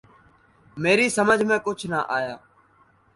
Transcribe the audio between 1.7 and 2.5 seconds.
نہ آیا